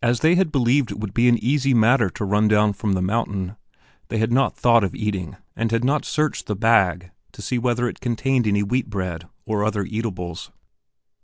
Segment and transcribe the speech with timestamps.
[0.00, 3.02] As they had believed it would be an easy matter to run down from the
[3.02, 3.58] mountain
[4.08, 7.86] they had not thought of eating and had not searched the bag, to see whether
[7.86, 10.50] it contained any wheat bread or other eatables.